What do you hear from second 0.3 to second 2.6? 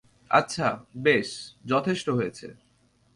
আচ্ছা, বেশ, যথেষ্ট হয়েছে।